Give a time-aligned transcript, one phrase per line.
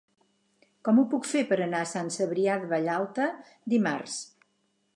[0.87, 3.27] Com ho puc fer per anar a Sant Cebrià de Vallalta
[3.75, 4.17] dimarts?